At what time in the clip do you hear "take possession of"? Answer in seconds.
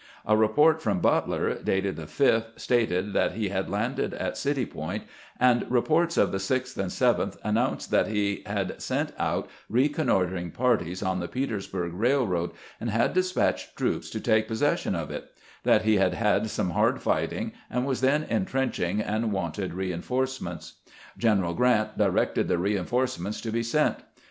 14.19-15.11